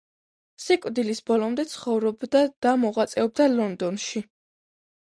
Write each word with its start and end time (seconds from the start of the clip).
სიკვდილის 0.63 1.21
ბოლომდე 1.31 1.67
ცხოვრობდა 1.75 2.43
და 2.67 2.75
მოღვაწეობდა 2.87 3.51
ლონდონში. 3.59 4.27